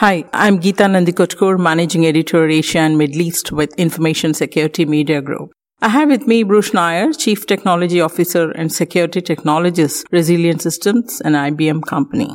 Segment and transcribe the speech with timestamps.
[0.00, 5.52] Hi, I'm Geeta Nandikotkur, Managing Editor Asia and Middle East with Information Security Media Group.
[5.80, 11.32] I have with me Bruce Schneier, Chief Technology Officer and Security Technologist, Resilient Systems, an
[11.32, 12.28] IBM company.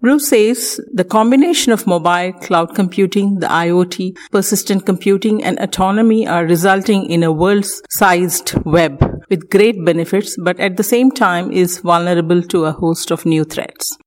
[0.00, 6.46] Bruce says the combination of mobile, cloud computing, the IoT, persistent computing, and autonomy are
[6.46, 12.40] resulting in a world-sized web with great benefits, but at the same time is vulnerable
[12.40, 13.98] to a host of new threats.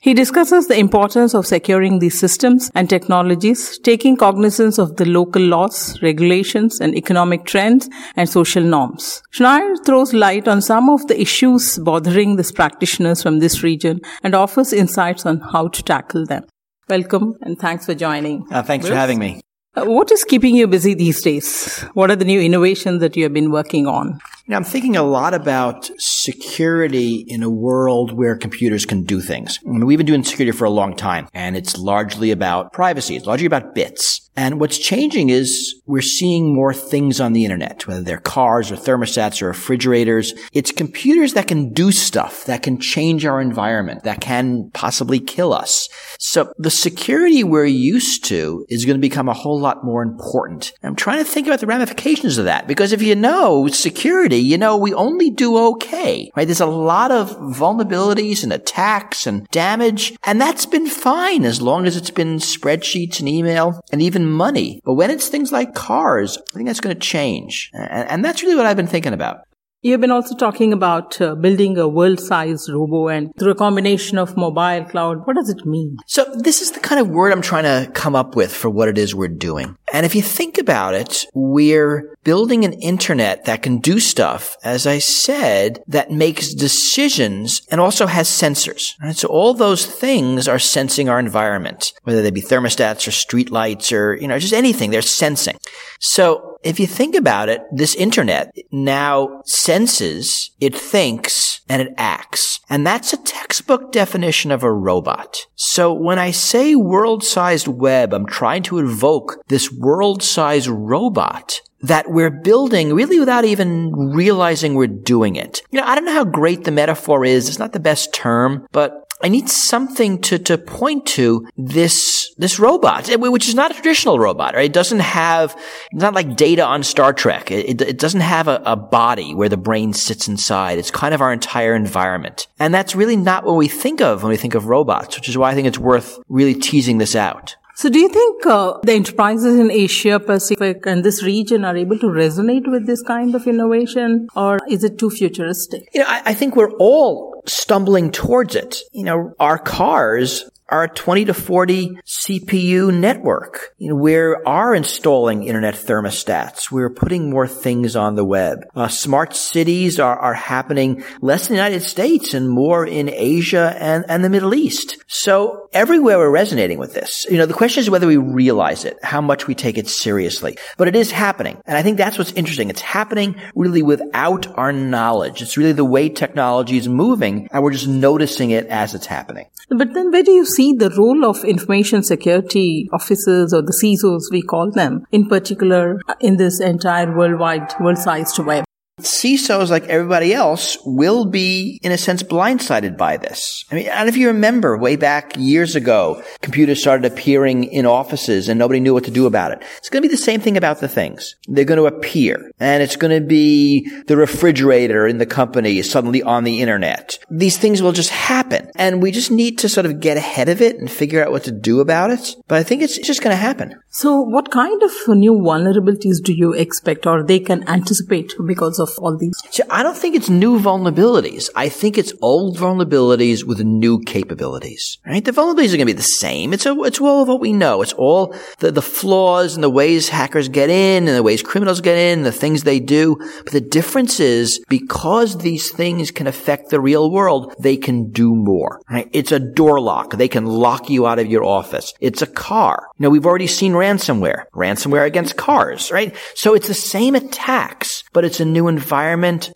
[0.00, 5.42] He discusses the importance of securing these systems and technologies, taking cognizance of the local
[5.42, 9.22] laws, regulations, and economic trends and social norms.
[9.32, 14.34] Schneier throws light on some of the issues bothering these practitioners from this region and
[14.34, 16.44] offers insights on how to tackle them.
[16.88, 18.46] Welcome and thanks for joining.
[18.50, 18.94] Uh, thanks Bruce.
[18.94, 19.40] for having me.
[19.74, 21.82] Uh, what is keeping you busy these days?
[21.94, 24.18] What are the new innovations that you have been working on?
[24.48, 29.20] You know, I'm thinking a lot about security in a world where computers can do
[29.20, 29.58] things.
[29.62, 33.14] I mean, we've been doing security for a long time, and it's largely about privacy.
[33.14, 34.28] It's largely about bits.
[34.38, 38.76] And what's changing is we're seeing more things on the internet, whether they're cars or
[38.76, 40.32] thermostats or refrigerators.
[40.52, 45.52] It's computers that can do stuff, that can change our environment, that can possibly kill
[45.52, 45.88] us.
[46.20, 50.72] So the security we're used to is going to become a whole lot more important.
[50.84, 54.58] I'm trying to think about the ramifications of that because if you know security, you
[54.58, 56.46] know we only do okay, right?
[56.46, 61.86] There's a lot of vulnerabilities and attacks and damage, and that's been fine as long
[61.86, 64.80] as it's been spreadsheets and email and even money.
[64.84, 67.70] But when it's things like cars, I think that's going to change.
[67.72, 69.40] And, and that's really what I've been thinking about.
[69.80, 74.36] You've been also talking about uh, building a world-sized robo and through a combination of
[74.36, 75.24] mobile cloud.
[75.24, 75.98] What does it mean?
[76.08, 78.88] So this is the kind of word I'm trying to come up with for what
[78.88, 79.76] it is we're doing.
[79.92, 84.86] And if you think about it, we're building an internet that can do stuff, as
[84.86, 88.92] I said, that makes decisions and also has sensors.
[89.00, 89.16] Right?
[89.16, 93.92] So all those things are sensing our environment, whether they be thermostats or street lights
[93.92, 94.90] or, you know, just anything.
[94.90, 95.56] They're sensing.
[96.00, 102.60] So if you think about it, this internet now senses, it thinks, and it acts.
[102.68, 105.46] And that's a textbook definition of a robot.
[105.54, 112.30] So when I say world-sized web, I'm trying to evoke this world-sized robot that we're
[112.30, 115.62] building really without even realizing we're doing it.
[115.70, 117.48] You know, I don't know how great the metaphor is.
[117.48, 122.60] It's not the best term, but I need something to, to point to this, this
[122.60, 124.66] robot, eh, which is not a traditional robot, right?
[124.66, 125.56] It doesn't have,
[125.90, 127.50] it's not like data on Star Trek.
[127.50, 130.78] It, it, it doesn't have a, a, body where the brain sits inside.
[130.78, 132.46] It's kind of our entire environment.
[132.60, 135.36] And that's really not what we think of when we think of robots, which is
[135.36, 137.56] why I think it's worth really teasing this out.
[137.78, 141.96] So do you think uh, the enterprises in Asia Pacific and this region are able
[142.00, 145.88] to resonate with this kind of innovation or is it too futuristic?
[145.94, 148.78] You know, I, I think we're all stumbling towards it.
[148.92, 153.74] You know, our cars a 20 to 40 CPU network.
[153.78, 156.70] You know, we are installing internet thermostats.
[156.70, 158.64] We're putting more things on the web.
[158.74, 163.74] Uh, smart cities are, are happening less in the United States and more in Asia
[163.78, 164.96] and, and the Middle East.
[165.06, 167.26] So everywhere we're resonating with this.
[167.30, 170.58] You know, the question is whether we realize it, how much we take it seriously.
[170.76, 171.60] But it is happening.
[171.66, 172.70] And I think that's what's interesting.
[172.70, 175.42] It's happening really without our knowledge.
[175.42, 179.46] It's really the way technology is moving and we're just noticing it as it's happening.
[179.70, 184.24] But then where do you see the role of information security officers or the CISOs,
[184.32, 188.67] we call them, in particular uh, in this entire worldwide, world-sized web?
[188.98, 193.64] CISOs, like everybody else, will be, in a sense, blindsided by this.
[193.70, 198.48] I mean, and if you remember way back years ago, computers started appearing in offices
[198.48, 199.62] and nobody knew what to do about it.
[199.78, 201.36] It's going to be the same thing about the things.
[201.46, 206.22] They're going to appear and it's going to be the refrigerator in the company suddenly
[206.22, 207.18] on the internet.
[207.30, 210.60] These things will just happen and we just need to sort of get ahead of
[210.60, 212.34] it and figure out what to do about it.
[212.48, 213.80] But I think it's just going to happen.
[213.88, 218.87] So what kind of new vulnerabilities do you expect or they can anticipate because of
[218.96, 219.34] of all these?
[219.70, 221.50] I don't think it's new vulnerabilities.
[221.54, 224.98] I think it's old vulnerabilities with new capabilities.
[225.06, 225.24] Right?
[225.24, 226.52] The vulnerabilities are going to be the same.
[226.52, 227.82] It's a, it's all of what we know.
[227.82, 231.80] It's all the, the flaws and the ways hackers get in and the ways criminals
[231.80, 233.16] get in, and the things they do.
[233.44, 238.34] But the difference is because these things can affect the real world, they can do
[238.34, 238.80] more.
[238.90, 239.08] Right?
[239.12, 240.12] It's a door lock.
[240.12, 241.92] They can lock you out of your office.
[242.00, 242.88] It's a car.
[242.98, 244.44] You know, we've already seen ransomware.
[244.54, 246.14] Ransomware against cars, right?
[246.34, 248.77] So it's the same attacks, but it's a new environment,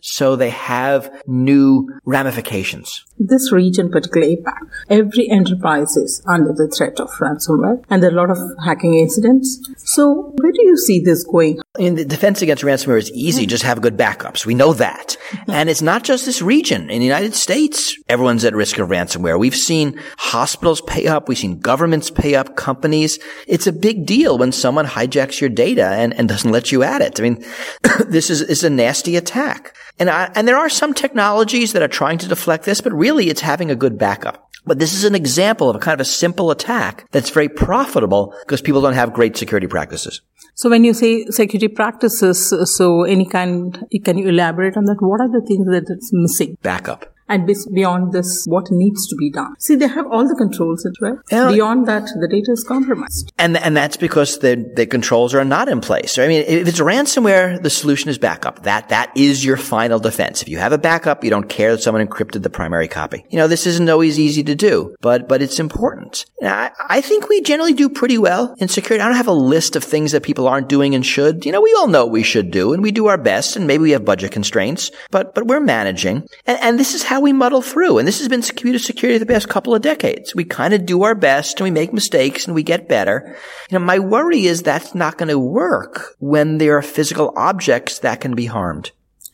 [0.01, 3.05] so they have new ramifications.
[3.17, 8.13] This region, particularly APAC, every enterprise is under the threat of ransomware, and there are
[8.13, 9.59] a lot of hacking incidents.
[9.77, 11.59] So, where do you see this going?
[11.75, 13.45] I mean, the defense against ransomware is easy.
[13.45, 13.49] Hmm.
[13.49, 14.45] Just have good backups.
[14.45, 15.17] We know that.
[15.31, 15.51] Hmm.
[15.51, 16.91] and it's not just this region.
[16.91, 19.39] In the United States, everyone's at risk of ransomware.
[19.39, 21.27] We've seen hospitals pay up.
[21.27, 23.17] We've seen governments pay up, companies.
[23.47, 27.01] It's a big deal when someone hijacks your data and, and doesn't let you at
[27.01, 27.19] it.
[27.19, 27.43] I mean,
[28.05, 29.75] this is, is a nasty attack.
[29.97, 33.29] And I, and there are some technologies that are trying to deflect this, but really
[33.29, 34.42] it's having a good backup.
[34.65, 38.33] But this is an example of a kind of a simple attack that's very profitable
[38.41, 40.21] because people don't have great security practices.
[40.55, 44.97] So when you say security practices, so any kind, can you elaborate on that?
[44.99, 46.57] What are the things that it's missing?
[46.61, 47.12] Backup.
[47.27, 49.59] And beyond this, what needs to be done?
[49.59, 51.15] See, they have all the controls, right?
[51.31, 51.49] Yeah.
[51.49, 53.31] Beyond that, the data is compromised.
[53.37, 56.17] And, and that's because the, the controls are not in place.
[56.17, 58.63] I mean, if it's ransomware, the solution is backup.
[58.63, 60.41] That, that is your final defense.
[60.41, 63.25] If you have a backup, you don't care that someone encrypted the primary copy.
[63.29, 66.25] You know, this isn't always easy to do, but, but it's important.
[66.41, 69.01] I, I think we generally do pretty well in security.
[69.01, 71.45] I don't have a list of things that people aren't doing and should.
[71.45, 73.65] You know, we all know what we should do and we do our best and
[73.65, 76.27] maybe we have budget constraints, but, but we're managing.
[76.45, 77.97] And, and this is how we muddle through.
[77.97, 80.35] And this has been computer security the past couple of decades.
[80.35, 83.35] We kind of do our best and we make mistakes and we get better.
[83.71, 87.99] You know, my worry is that's not going to work when there are physical objects
[87.99, 88.91] that can be harmed.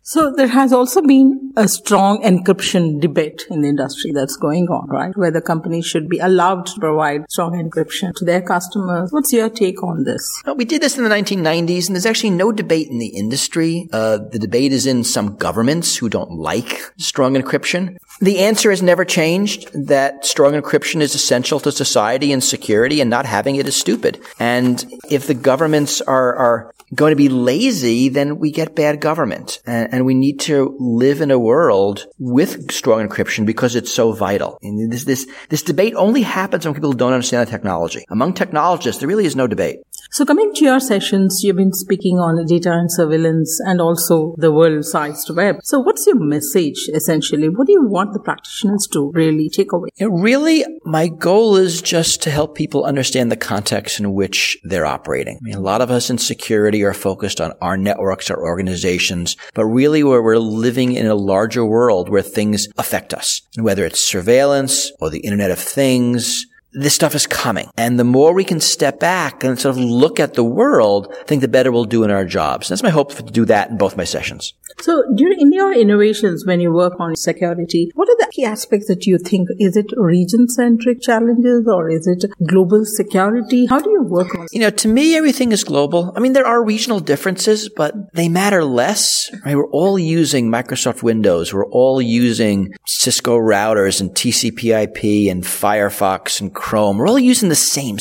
[0.10, 4.90] So there has also been a strong encryption debate in the industry that's going on,
[4.90, 5.16] right?
[5.16, 9.12] Whether companies should be allowed to provide strong encryption to their customers.
[9.14, 10.42] What's your take on this?
[10.48, 13.88] Well, we did this in the 1990s, and there's actually no debate in the industry.
[13.94, 17.98] Uh, the debate is in some governments who don't like strong encryption.
[18.20, 23.12] The answer has never changed that strong encryption is essential to society and security, and
[23.12, 24.20] not having it is stupid.
[24.40, 29.62] And if the governments are, are going to be lazy, then we get bad government.
[29.66, 34.12] And, and, we need to live in a world with strong encryption because it's so
[34.12, 34.57] vital.
[34.62, 38.06] And this, this, this debate only happens when people don't understand the technology.
[38.10, 39.80] Among technologists, there really is no debate.
[40.12, 44.52] So coming to your sessions, you've been speaking on data and surveillance and also the
[44.52, 45.58] world-sized web.
[45.64, 47.48] So what's your message essentially?
[47.48, 49.90] What do you want the practitioners to really take away?
[49.98, 54.88] It really, my goal is just to help people understand the context in which they're
[54.88, 55.38] operating.
[55.38, 59.38] I mean, a lot of us in security are focused on our networks, our organizations,
[59.54, 64.02] but really where we're living in a larger world where things affect us, whether it's
[64.02, 67.69] surveillance or the internet of things, this stuff is coming.
[67.77, 71.24] And the more we can step back and sort of look at the world, I
[71.24, 72.69] think the better we'll do in our jobs.
[72.69, 74.54] That's my hope to do that in both my sessions.
[74.81, 78.88] So during in your innovations, when you work on security, what are the key aspects
[78.88, 79.50] that you think?
[79.57, 83.65] Is it region-centric challenges or is it global security?
[83.65, 84.48] How do you work on?
[84.51, 86.13] You know, to me, everything is global.
[86.15, 89.30] I mean, there are regional differences, but they matter less.
[89.44, 89.56] Right?
[89.56, 91.54] We're all using Microsoft Windows.
[91.54, 96.98] We're all using Cisco routers and TCP/IP and Firefox and Chrome.
[96.98, 97.98] We're all using the same.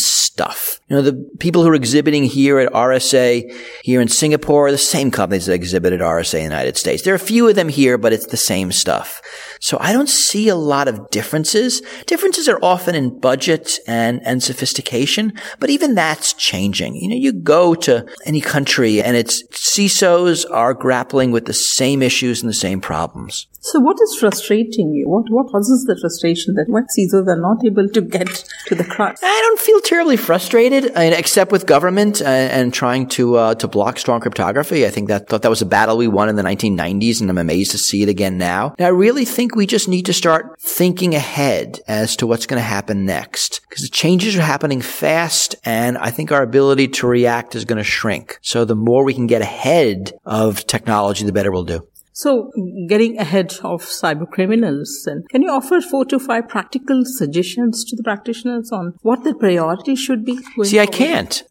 [0.88, 4.78] You know, the people who are exhibiting here at RSA, here in Singapore, are the
[4.78, 7.02] same companies that exhibit at RSA in the United States.
[7.02, 9.20] There are a few of them here, but it's the same stuff.
[9.60, 11.82] So I don't see a lot of differences.
[12.06, 16.94] Differences are often in budget and, and sophistication, but even that's changing.
[16.94, 22.02] You know, you go to any country and it's CISOs are grappling with the same
[22.02, 23.46] issues and the same problems.
[23.60, 25.08] So what is frustrating you?
[25.08, 28.84] What what causes the frustration that what CISOs are not able to get to the
[28.84, 29.20] crux?
[29.22, 33.68] I don't feel terribly frustrated, Mean, except with government and, and trying to uh, to
[33.68, 34.86] block strong cryptography.
[34.86, 37.38] I think that thought that was a battle we won in the 1990s, and I'm
[37.38, 38.74] amazed to see it again now.
[38.78, 42.60] And I really think we just need to start thinking ahead as to what's going
[42.60, 47.06] to happen next, because the changes are happening fast, and I think our ability to
[47.06, 48.38] react is going to shrink.
[48.42, 51.86] So the more we can get ahead of technology, the better we'll do.
[52.18, 52.50] So,
[52.88, 57.94] getting ahead of cyber criminals, and can you offer four to five practical suggestions to
[57.94, 60.36] the practitioners on what the priority should be?
[60.36, 60.78] See, forward?
[60.80, 61.44] I can't,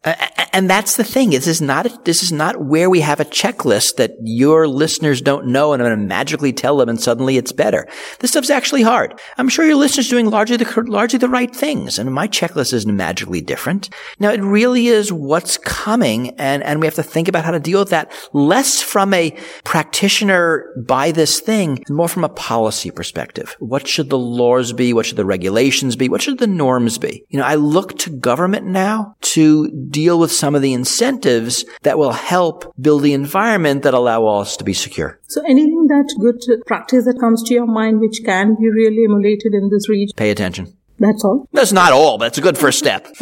[0.52, 1.30] and that's the thing.
[1.30, 5.46] This is not this is not where we have a checklist that your listeners don't
[5.46, 7.88] know, and I'm going to magically tell them, and suddenly it's better.
[8.18, 9.18] This stuff's actually hard.
[9.38, 12.94] I'm sure your listeners doing largely the largely the right things, and my checklist isn't
[12.94, 13.88] magically different.
[14.18, 17.60] Now, it really is what's coming, and and we have to think about how to
[17.60, 19.30] deal with that less from a
[19.64, 23.56] practitioner buy this thing more from a policy perspective.
[23.58, 24.92] What should the laws be?
[24.92, 26.08] What should the regulations be?
[26.08, 27.24] What should the norms be?
[27.28, 31.98] You know, I look to government now to deal with some of the incentives that
[31.98, 35.20] will help build the environment that allow us to be secure.
[35.28, 39.54] So anything that good practice that comes to your mind which can be really emulated
[39.54, 40.14] in this region?
[40.16, 40.77] Pay attention.
[40.98, 41.48] That's all.
[41.52, 43.06] That's not all, but it's a good first step.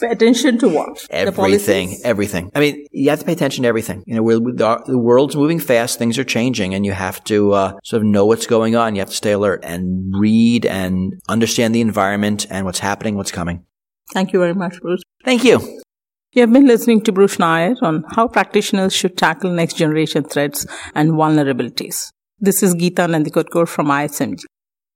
[0.00, 1.06] pay attention to what?
[1.10, 1.96] Everything.
[2.04, 2.50] Everything.
[2.54, 4.04] I mean, you have to pay attention to everything.
[4.06, 7.78] You know, the, the world's moving fast, things are changing, and you have to uh,
[7.82, 8.94] sort of know what's going on.
[8.94, 13.32] You have to stay alert and read and understand the environment and what's happening, what's
[13.32, 13.64] coming.
[14.12, 15.02] Thank you very much, Bruce.
[15.24, 15.80] Thank you.
[16.32, 20.64] You have been listening to Bruce Schneier on how practitioners should tackle next generation threats
[20.94, 22.12] and vulnerabilities.
[22.38, 24.44] This is Geeta Nandikotkur from ISMG.